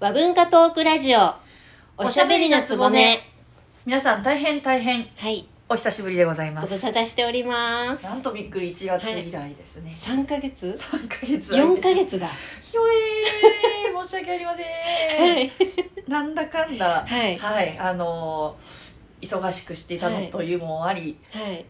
[0.00, 1.34] 和文化トークラジオ。
[1.96, 3.20] おしゃべりのつぼね。
[3.86, 5.06] 皆さん大変大変。
[5.16, 5.46] はい。
[5.68, 6.66] お久しぶりでございます。
[6.66, 8.04] ご無沙汰しております。
[8.04, 11.52] なんとびっくり1月以来ですね、3ヶ月？3ヶ月。
[11.52, 12.28] 4ヶ月だ。
[12.60, 15.52] ひょえー申し訳ありません、はい。
[16.08, 17.04] なんだかんだ。
[17.06, 17.38] はい。
[17.38, 17.78] はい。
[17.78, 21.64] あのー忙しくしていたのというのもあり、はい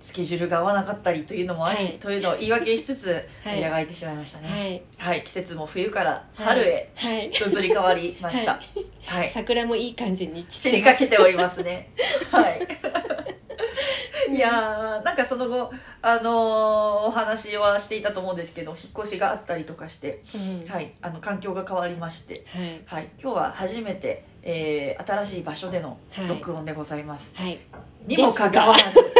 [0.00, 1.98] スケジュールが合わなかったりというのもあり、はい。
[1.98, 3.08] というのを言い訳しつつ、
[3.44, 3.56] はい。
[3.56, 4.82] 間が空いてしまいましたね。
[4.96, 5.18] ははい。
[5.20, 6.46] い、季節も冬からはい。
[6.46, 7.26] 春へはい。
[7.28, 7.30] 移
[7.62, 8.52] り変わりました。
[8.52, 8.60] は
[9.06, 11.90] はい、桜もいい感じに散りかけておりますね。
[12.30, 12.66] はい。
[14.32, 20.68] いやーなんかその後あのーお話はしていたと思うんですけど引っ越しがあったりとかして、うん。
[20.68, 22.80] はい、あの環境が変わりまして、はい。
[22.86, 26.28] はい、今日は初めて、えー新しい場所でのはい。
[26.28, 27.58] 録音でございます、はい。
[28.06, 29.19] にもかかわらず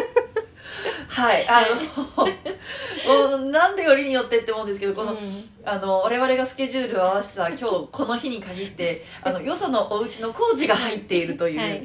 [1.09, 1.65] はいあ
[2.16, 5.51] の、もうなんでよりによってって思うんですけどこの、うん。
[5.65, 11.83] あの我々がスケジュールを合わせた今日この日に限ってあのよそのお家の工事が入っているという、はい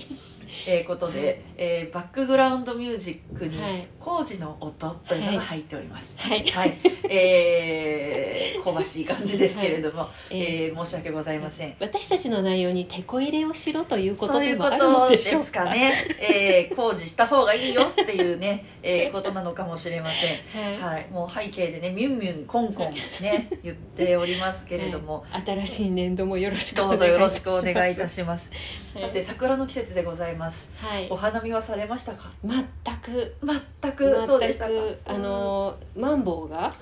[0.67, 3.87] えーことで、えーバックグラウンドミュージックにはい。
[3.99, 6.15] 工事の音というのが入っております。
[6.17, 6.45] はい。
[6.45, 6.77] はい、
[7.09, 11.75] えー、香ばしい感じですけれども、え えー申し訳ございません。
[11.79, 19.07] 私たちの内容にテこ入れをしろということでもあるのとででしょうかすかね、えー工事した方がいいよっていうね、 え。
[19.09, 20.63] ーことなのかもしれません。
[20.63, 20.77] はい。
[20.77, 25.43] はい、もう背景でねミュンミュンコンコンね言っておりますけれども、はい。
[25.45, 28.49] 新しい年度もよろしくおどうぞよろしくお願願いいいいたしたします。
[28.95, 30.44] ますさて桜の季節でございます。
[30.77, 31.07] はい。
[31.09, 32.29] お花見はされましたか？
[32.43, 32.63] 全
[32.97, 33.35] く。
[33.81, 34.59] 全くそうで全し
[35.05, 36.73] たあのマンボウが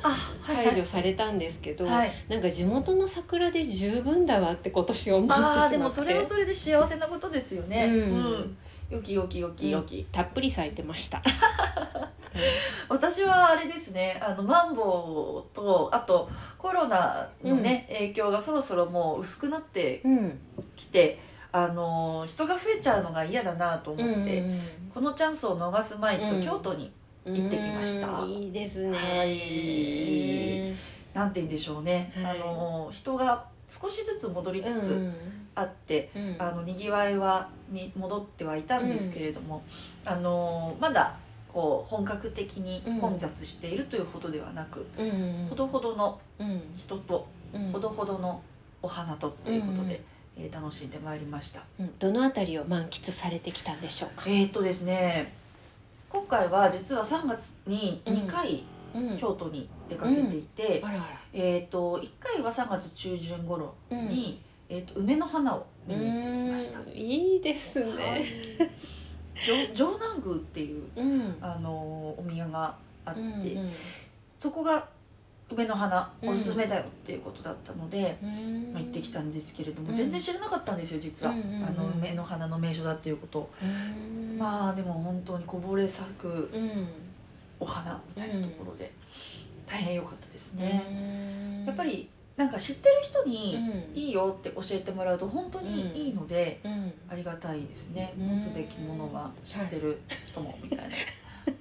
[0.45, 2.11] 解除されたんですけど、はい。
[2.29, 5.59] なんか地元の桜で十分だわって今年思ってしまって。
[5.59, 7.85] ああでもそれもそれで幸せなことですよね。
[7.85, 8.33] ううん。
[8.35, 8.57] ん。
[8.89, 10.05] よきよきよきよき。
[10.11, 11.21] たっぷり咲いてました。
[12.89, 14.19] 私はあれですね。
[14.21, 20.39] あのマンボウとあとコロナのね、影響がそろそろもう薄くなってうん。
[20.75, 21.19] きて、
[21.55, 24.59] あの人が増えちゃうのが嫌だなと思って、うん
[24.93, 26.43] このチャンスを逃すまいとうん。
[26.43, 26.91] 京都に
[27.25, 28.07] 行ってきました。
[28.19, 28.95] うんいいですね。
[28.95, 31.17] はい。
[31.17, 32.11] なんて言うんでしょうね。
[32.15, 32.39] はい。
[32.39, 35.13] あの人が少しずつ戻りつつうん
[35.55, 36.11] あって。
[36.15, 36.35] うん。
[36.37, 39.63] あのにぎわいはに戻ってはいたんですけれども、
[40.05, 41.15] あのまだ
[41.51, 46.61] こう本格的に混雑しているというほどではなく、うんほどほどのうん。
[46.77, 47.71] 人とうん。
[47.71, 48.39] ほどほどの
[48.83, 50.03] お花とということで、
[50.37, 51.61] えー楽しんでまいりました。
[51.79, 55.33] うんどのあたりを満喫されてきたんでしょうか、えーっとですね
[56.09, 58.63] 今回は実は3月に2回
[58.95, 59.17] うん。
[59.17, 61.21] 京都に出かけていて、あらあら。
[61.33, 64.07] えーっと1回は3月中旬頃うん。
[64.07, 64.39] に、
[64.69, 66.79] えーっと梅の花を見に行ってきました。
[66.79, 66.87] うん。
[66.89, 68.19] いいですはい。
[68.21, 68.25] ね、
[69.35, 71.37] 城城南宮っていううん。
[71.41, 71.71] あの
[72.17, 73.71] お宮があって、うん。
[74.37, 74.87] そこが
[75.53, 76.29] 梅の花うん。
[76.29, 78.73] おすすめだよっていうことだったので、うん。
[78.73, 79.95] まあ、行ってきたんですけれども、うん。
[79.95, 81.35] 全然知らなかったんですよ実は、あ
[81.71, 83.49] の梅の花の名所だっていうこと。
[84.37, 86.87] まあでも本当にこぼれ咲くうん。
[87.59, 88.91] お花みたいなところで、
[89.65, 91.65] 大変良かったですね、うん。
[91.65, 93.57] やっぱりなんか知ってる人に
[93.93, 93.97] うん。
[93.97, 96.93] いいよって教えてもらうと本当にいいので、うん。
[97.09, 98.13] ありがたいですね。
[98.19, 100.95] うん持つべきものは知ってる人もみたいな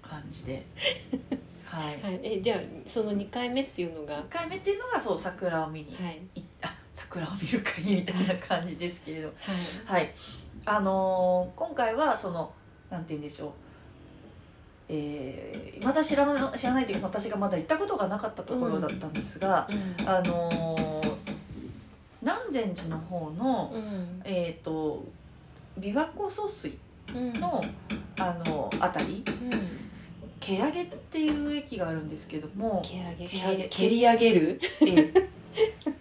[0.01, 0.65] 感じで
[1.73, 2.03] はい。
[2.03, 4.15] はい、えじゃあその2回目っていうのが？
[4.15, 5.97] は1回目っていうのがそう桜を見にい
[6.35, 9.29] 行ったあ桜を見る会みたいな感じですけれど。
[9.29, 9.37] はい。
[9.87, 10.15] はい。
[10.67, 12.53] あのー今回はその
[12.91, 13.51] なんて言うんでしょう。
[14.91, 19.67] えーまだ知らな知らないというか私がまだ行ったことがなかったところだったんですが、
[19.99, 20.09] うん。
[20.09, 21.13] あのー
[22.21, 24.21] 南禅寺の方の、うん。
[24.25, 25.03] えっ、と
[25.81, 26.77] 琵琶湖疎水
[27.09, 27.33] うん。
[27.41, 27.65] の
[28.19, 29.82] あの辺りうん
[30.43, 33.27] 蹴上げっていう駅があるんですけども蹴上げ？
[33.29, 34.61] 蹴上げ蹴り上げる？
[34.83, 35.29] えー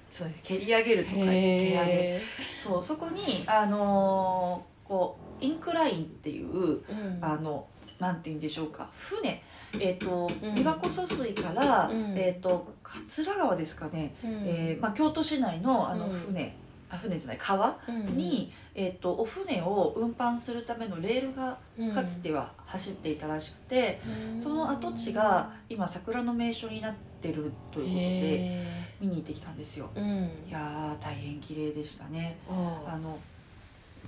[0.09, 0.44] そうです。
[0.44, 1.31] 蹴り上げるとか蹴上げ。
[1.31, 2.22] へ
[2.57, 7.24] そうそこにあのーこうインクラインっていうーうん。
[7.24, 7.66] あの
[8.00, 8.90] なんて言うんでしょうか。
[8.97, 9.41] 船。
[9.80, 10.28] えっ、とん。
[10.28, 12.18] 琵琶湖疎水から、うん。
[12.18, 14.31] えっ、と桂川ですかね、うん。
[14.46, 16.12] えーまあ、京都市内のあのうん。
[16.12, 16.54] 船、
[16.91, 21.91] あ船じゃない川うんに、えっとお船を運搬するためのレールがうん。
[21.91, 24.01] かつては走っていたらしくて、
[24.35, 24.41] うん。
[24.41, 28.67] その跡地が今桜の名所になってるということでへ
[28.99, 29.89] 見に行ってきたんですよ。
[29.95, 32.38] いやー大変綺麗でしたね。
[32.49, 32.97] ああ。
[32.97, 33.17] の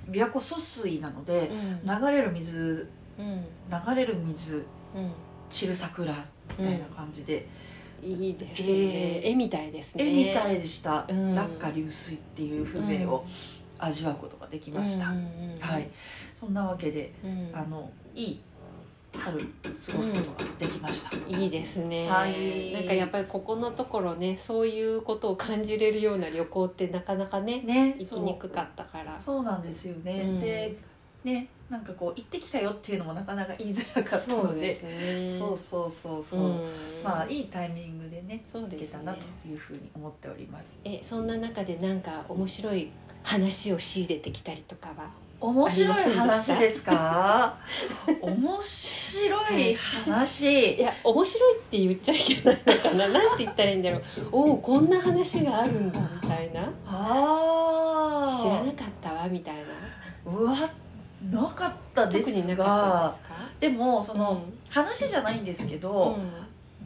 [0.09, 1.49] 琵琶湖疎水なので
[1.85, 3.45] 流れる水うん。
[3.69, 4.65] 流れる水
[4.95, 5.11] うん。
[5.49, 6.13] 散る桜
[6.57, 7.47] みたいな感じで、
[8.05, 9.31] いいですね、えー。
[9.31, 10.05] 絵みたいですね。
[10.05, 11.35] 絵みたいでした、うん。
[11.35, 13.25] 落下流水っていう風情を
[13.79, 15.89] 味わうことができました、うんうんうんはい。
[16.33, 17.49] そんなわけでうん。
[17.53, 18.41] あのいい
[19.15, 22.73] 春過ごすことができました、いいですね、はい。
[22.73, 29.19] なんかやっぱりここのところねそういうことを感じれるような旅行ってなかなかねね行きにくかったから。
[29.19, 30.41] そうなんですよね、うん。
[30.41, 30.75] で
[31.23, 35.37] ねなんかこう行ってきたよっていうのもなかなか言いづらかったのでそうね。
[35.39, 36.59] そうそうそうそう、うん
[37.03, 38.67] まあいいタイミングでねですね。
[38.69, 40.73] 行けたなというふうに思っております。
[40.85, 42.91] えそんな中でなんか面白い
[43.23, 45.09] 話を仕入れてきたりとかは
[45.41, 47.57] 面白い話でですか？
[48.21, 53.07] 面白い話、 いや面白いって言っちゃいけないのかな。
[53.09, 54.01] なんて言ったらいいんだろう。
[54.31, 56.61] おおこんな話があるんだみたいな。
[56.85, 59.63] ああ知らなかったわみたいな。
[60.31, 60.55] うわっ
[61.31, 63.15] なかがったですか？
[63.59, 64.59] でもその、うん。
[64.69, 66.31] 話じゃないんですけうど、ん。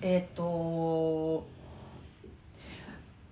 [0.01, 1.45] えっ、と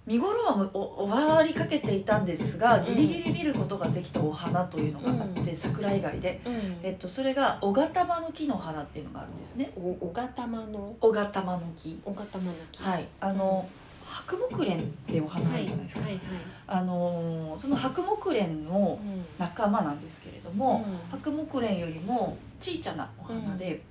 [0.08, 6.54] 見頃はむお終わりかけていたんですがギリギリ見ることができたお花というのがあって、桜以外で、うん。
[6.84, 9.72] えっと、それが小玉の木の花っていうのがあるんですね。
[9.76, 10.96] お小型間の？
[11.00, 12.00] 小玉の木。
[12.06, 12.84] 小型間の木。
[12.84, 13.08] はい。
[13.20, 13.68] あの、
[14.06, 16.22] 白木蓮ってお花あるじゃないですか、はいはい
[16.68, 19.26] あのその白木蓮のうん。
[19.38, 23.82] 仲間なんですけれども、白木蓮よりも小さなお花で、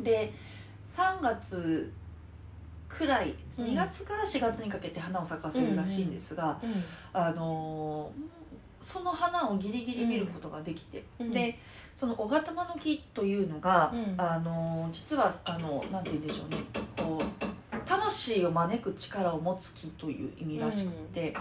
[0.00, 0.32] で
[0.90, 1.90] 3月
[2.88, 3.64] くらいうん。
[3.64, 6.84] 2月から4月にかけて花を咲かせるらしいんですが、うん。
[7.12, 8.10] あの
[8.80, 11.30] その花をギリギリ見ることができて、うん。
[11.30, 11.58] で
[11.96, 14.14] その小型の木というのが、うん。
[14.20, 16.58] あの実はあのなんて言うんでしょうね。
[16.96, 17.37] こう
[18.08, 21.34] 魂を招く力を持つ木という意味らしくて、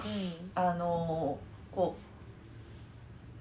[0.55, 1.37] あの
[1.71, 1.95] こ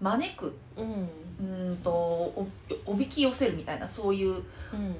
[0.01, 1.09] う招くうん
[1.41, 2.47] うんうんとお
[2.87, 4.43] おびき寄せるみたいなそういううん。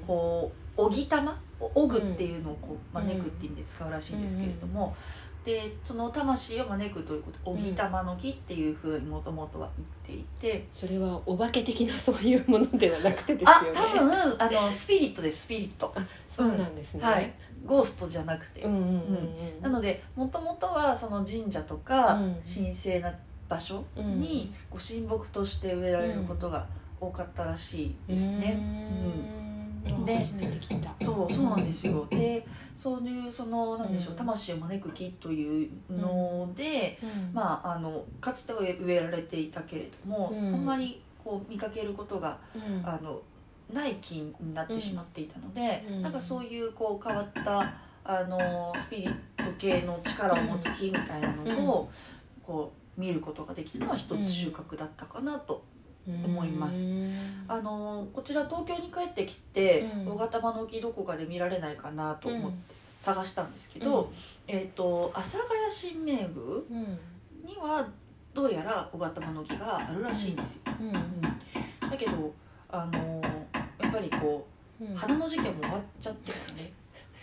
[0.05, 4.95] こうおぎたまおぐっていうのをこう招くっていう意味で使うらしいんですけれども、
[5.43, 9.71] でその魂を招くということおぎたまの木っていうふうにもともとは
[10.05, 13.79] 言っていて、それはお化け的なそういうものではなくてですあよね。
[13.79, 15.91] 多分あのスピリットですスピリット。
[16.29, 17.33] そうなんですね、はい
[17.65, 22.35] ゴーストじゃなくて、うんうんうんなのでもともとはその神社とかうん。
[22.43, 23.13] 神聖な
[23.49, 26.65] 場所にご神木として植えられることが
[26.99, 28.57] 多かったらしいですね。
[29.87, 30.05] うん。
[30.05, 30.93] で初めて聞いた。
[31.03, 32.05] そうそうなんですよ。
[32.09, 32.45] で
[32.75, 34.17] そういうそのなんでしょう、うん。
[34.17, 37.33] 魂を招く木というので、うん。
[37.33, 40.53] まああのかつては植えられていたけれども、うん。
[40.53, 42.85] あんまりこう見かけることがうん。
[42.85, 43.21] あの
[43.73, 46.01] ない木になってしまっていたので、うん。
[46.01, 47.73] なんかそういうこう変わった
[48.03, 51.89] あのスピリット系の力を持つ木みたいなのを、
[52.41, 55.63] こう見ることができたのは一つ収穫だったかなと
[56.07, 56.85] 思います。
[56.85, 57.15] うん。
[57.47, 60.05] あのこちら東京に帰ってきてうん。
[60.05, 64.07] 小型の木どこかで見られないかなと思って探したんですけうど、ん。
[64.47, 66.99] えっ、と阿佐ヶ谷新名部うん
[67.45, 67.87] には
[68.33, 70.87] どうやら小型の木があるらしいんですよ、うん。
[70.87, 70.91] う
[71.87, 71.89] ん。
[71.89, 72.33] だけど
[72.69, 73.21] あの
[73.97, 74.45] ぱりこ
[74.79, 74.93] うん。
[74.93, 76.71] う花の時期はもう終わっちゃってたね。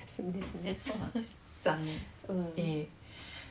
[0.07, 0.75] そうですね。
[0.79, 1.33] そうなんです。
[1.63, 1.95] 残念。
[2.29, 2.53] うん。
[2.57, 2.87] えー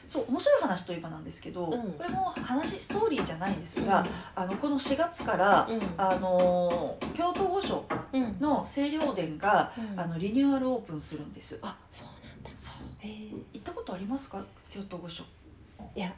[0.05, 1.93] そう面白い話といえばなんですけど、うん。
[1.93, 4.05] これも話ストーリーじゃないんですが、
[4.35, 5.81] あのこの4月から、うん。
[5.97, 8.37] あの京都御所うん。
[8.41, 9.99] の清涼殿がうん。
[9.99, 11.57] あのリニューアルオープンするんです。
[11.61, 12.49] あそうなんだ。
[12.53, 12.75] そう。
[12.99, 14.43] へえ行ったことありますか？
[14.69, 15.23] 京都御所
[15.95, 16.13] いや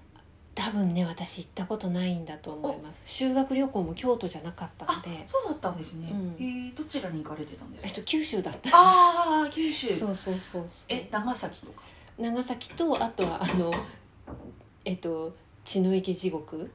[0.65, 3.01] 多分ね私行ったことないんだと思います。
[3.05, 6.35] 修学旅行も京都じゃなかったのあでそうだったんですね、うん。
[6.39, 7.89] えーどちらに行かれてたんですか？
[7.89, 8.69] えっと九州だった。
[8.73, 9.93] ああ九州。
[9.93, 11.83] そうそうそうえ長崎とか？
[12.17, 13.71] 長崎とあとはあの
[14.85, 16.71] えっと血の池地獄。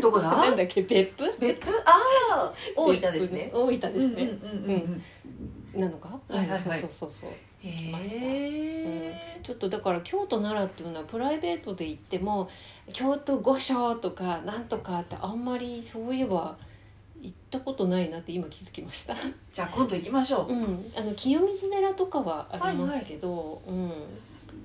[0.00, 0.30] どこだ？
[0.36, 0.82] なんだっけ？
[0.82, 1.36] 別府？
[1.40, 1.70] 別府？
[1.84, 1.92] あ
[2.32, 3.50] あ大分ですね。
[3.52, 4.70] 大分ですね、うんうんうん
[5.74, 6.48] うんなのか、はいはい。
[6.50, 7.30] はいそうそうそうそう
[7.64, 8.16] へました。
[8.22, 12.48] えちょっとだから京都奈良っていうのはプライベートで行っても
[12.92, 16.56] 京都御所とかなんとかってあんまりそういえば
[17.20, 19.14] 行ったことないなって今気づきました。
[19.52, 23.62] じゃあ今度行きましょう、うん、あの清水寺とかはありますけど、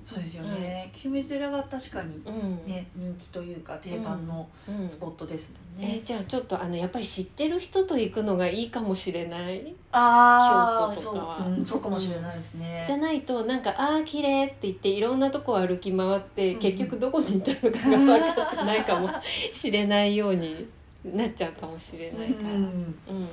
[0.02, 2.24] そうですよね、清水寺は確かに
[2.66, 9.74] ね人気というか定番のうん、スポットですもんね、えーじゃあちょっとあのやっぱり知ってる人と行くのがいいかもしれない？
[9.92, 16.60] ああそう、うん、そうかもしれないですね、じゃないとなんか「ああ綺麗って言っていろんなとこ歩き回って、うん。
[16.60, 19.08] 結局どこに行ったのかが分かってないかも
[19.52, 20.68] しれないように
[21.04, 22.54] なっちゃうかもしれないから。
[22.54, 22.62] うん。
[22.62, 23.28] うん。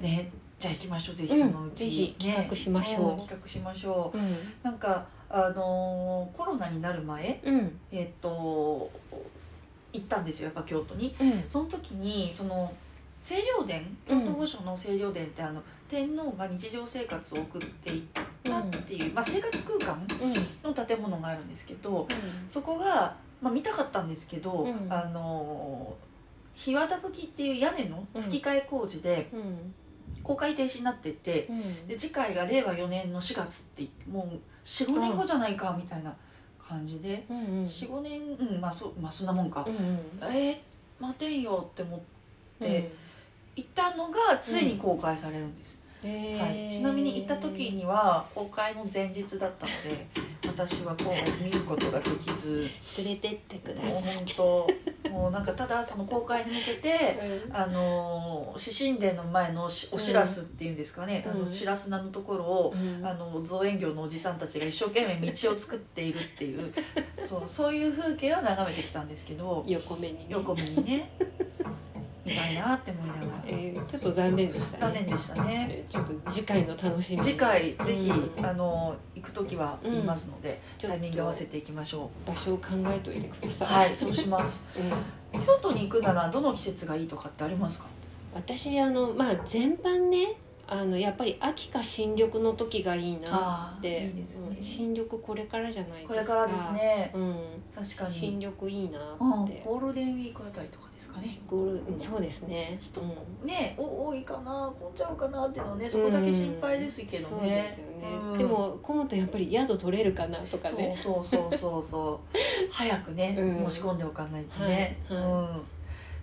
[0.00, 1.52] ねじゃあ行きましょうぜひうん。
[1.52, 4.18] そのうち、ぜひ企画しましょうん企画しましょう。
[4.18, 4.36] うん。
[4.62, 5.04] なんか
[5.36, 7.78] あのーコロナになる前うん。
[7.92, 8.90] えっと
[9.92, 11.14] 行ったんですよやっぱ京都に。
[11.20, 11.44] うん。
[11.48, 12.72] その時にその
[13.22, 18.02] 清涼殿京都御所の清涼殿ってあの天皇が日常生活を送っていっ
[18.44, 20.70] たっていう、まあ、生活空間うん。
[20.70, 22.06] の建物があるんですけど
[22.48, 24.86] そこが、まあ、見たかったんですけど、うん。
[24.92, 25.94] あの
[26.54, 29.74] 日和田吹きっていう屋根の吹き替え工事で、うん
[30.22, 31.86] 公開停止になっててうん。
[31.86, 36.14] で次回が令和4年の4月って言ってもう45年後じゃないかみたいな
[36.68, 37.64] 感じで、うんうん。
[37.64, 40.34] 45年うんまあそ,、まあ、そんなもんか、うんうん。
[40.34, 42.00] えー、待てんよって思っ
[42.60, 42.88] てうん。
[43.56, 50.06] 行ったのがついに公開されるんです、はい、ちなみに行った時には公開の前日だったので
[50.46, 52.68] 私は公開見ることができず。
[52.98, 57.18] 連れてってくだもうさい本当もうなんかただその公開に向けて
[57.52, 61.32] あのー獅神殿の前のしおしらすっていうんですかね、うん。
[61.32, 63.06] あのしらす菜のところを、うん。
[63.06, 66.72] あの造園業のおじさんたちが一生懸命道を作っているっていう
[67.18, 70.26] そうそういう風景を眺めてきたんですけど横目にね。
[70.30, 71.10] 横目にね。
[72.24, 74.80] 見たいなって思いながら、えーちょっと残念でしたね。
[74.80, 75.68] 残念でしたね。
[75.70, 77.22] えーちょっと次回の楽しみ。
[77.22, 78.46] 次回ぜひ、うん。
[78.46, 80.96] あの行く時は言いますので、ちょっと。
[80.96, 83.68] タイミング合わせていきましょ場所を考えておいてくだうさい。
[83.68, 84.66] はいそうします。
[85.34, 85.40] うん。
[85.44, 87.86] 京都に行くならどの季節がいいとかってありますか？
[88.34, 90.34] 私あのまあ全般ね
[90.68, 94.06] あのやっぱり秋か新緑の時がいいなって。
[94.06, 94.48] いいですね。
[94.56, 96.14] うん新緑これからじゃないですか。
[96.14, 97.10] これからですね。
[97.14, 97.36] うん
[97.74, 98.12] 確かに。
[98.12, 101.38] 新緑いいなうんってゴールデンウィークあたりとかですかね。
[101.46, 102.78] ゴールうんそうですね。
[102.80, 103.46] 人、うん。
[103.46, 108.38] ねお多いかな混んじゃうかなっていうのはねそこだけ心配ですけどね、そうですよね、うん。
[108.38, 110.96] でも混むとやっぱり宿取れるかなとかね。
[111.00, 112.36] そうそうそうそう。
[112.72, 113.70] 早くね、うん。
[113.70, 115.32] 申し込んでおかないとね、はいはい。
[115.32, 115.62] うん。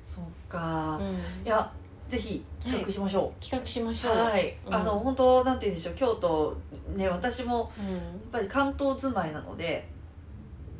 [0.06, 1.14] そうか、うん。
[1.46, 1.72] いや
[2.08, 4.18] ぜひ企画しましょ企画しましうょう。
[4.18, 4.74] はい、うん。
[4.74, 5.96] あの本当なんて言うんでしょう。
[5.96, 6.58] 京都
[6.96, 7.94] ね私もうん。
[7.94, 9.88] やっぱり関東住まいなので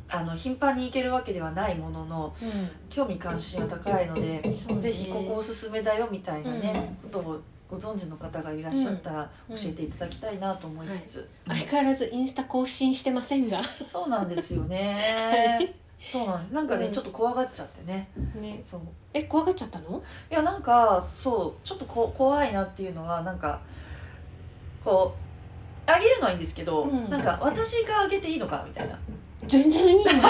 [0.08, 2.48] あの頻繁に行けるわけではないもののうん。
[2.88, 4.80] 興味関心は高いので、ね。
[4.80, 9.56] ぜひここおすすめだよみたいなね、ことをご存知の方がいらっしゃったらうん。
[9.56, 13.62] 教えていただきたいなと思いつつ、相変わらずインスタ更新してませんが。
[13.64, 15.74] そうなんですよね
[16.06, 16.54] そうなんです。
[16.54, 16.92] なんかね、うん。
[16.92, 18.08] ちょっと怖がっちゃってね。
[18.40, 18.60] ね。
[18.64, 18.80] そう。
[19.12, 20.02] え怖がっちゃったの？
[20.30, 23.60] いやなんかそうちょっとこ怖いなっていうのはなんか
[24.84, 25.14] こ
[25.86, 27.10] うあげるのはいいんですけど、うん。
[27.10, 28.98] なんか私があげていいのかみたいな。
[29.46, 30.18] 全然いいんだよ。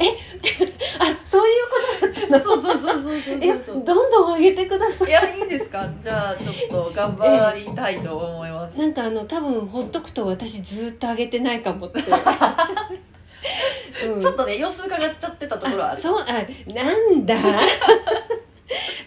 [0.00, 0.16] え
[0.98, 2.40] あそういうことだったの？
[2.40, 3.84] そうそうそうそうそうえそう。
[3.84, 5.08] どんどん上げてください。
[5.08, 5.86] いやいいんですか？
[6.02, 12.00] じゃあちょっと頑張りたいと思います、なんかあの多分ほっとくと私ずっと上げてないかもって、
[14.04, 14.20] うん。
[14.20, 15.96] ちょっとね様子伺っちゃってたところはある。
[15.96, 16.24] あそうあ
[16.74, 17.34] なんだ？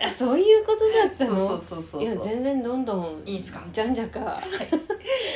[0.04, 1.50] あそういうことだったの？
[1.50, 3.62] そうそうそうそういや全然どんどんいいんすか？
[3.72, 4.42] じゃんじゃか。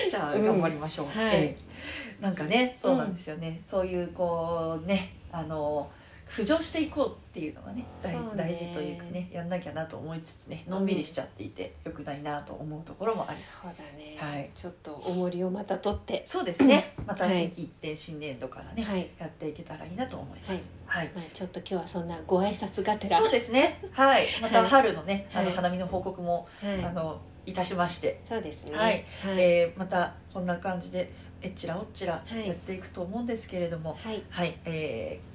[0.10, 0.46] じゃあうん。
[0.46, 1.36] 頑張りましょう、はい。
[1.36, 1.74] ええ
[2.22, 5.90] なんかねそうなんですよね、そういうこうねあの
[6.34, 8.20] 浮上していこうっていうのがね大ね。
[8.36, 13.38] 大事というかねやんなきゃなと思いつつねのんびりしちゃっていて、よくないなと思うところもあり。
[13.38, 14.50] そうだね、はい。
[14.56, 16.24] ちょっと重りをまた取って。
[16.26, 16.96] そうですね。
[17.06, 20.50] またはい新規一点新年度からね、はい、やっていけたらいいなと思います。
[20.50, 20.62] はい。
[20.86, 21.12] はい。
[21.16, 23.20] まあ、ちょっと今日はそんなご挨拶がてら。
[23.20, 23.80] そうですね。
[23.92, 24.26] はい。
[24.42, 25.46] またはい春のね、あはい。
[25.46, 26.84] の花見の報告も、はい。
[26.84, 28.22] あのいたしまして。
[28.26, 28.72] そうですね。
[28.76, 29.40] はい、はい。
[29.40, 31.12] えーまたこんな感じで
[31.44, 32.48] えっちらおっちらはい。
[32.48, 33.98] やっていくと思うんですけれども。
[34.02, 34.24] はい。
[34.30, 35.33] はい、えー、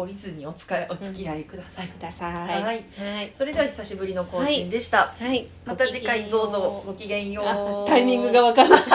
[0.00, 8.86] 懲りずにお使いお付き合いください、くださいはいはいそれでは久しぶりの更新でした、はいまた次回どうぞごきげんようタイミングが分からなか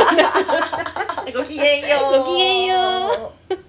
[1.22, 3.65] ったごきげんようごきげんよう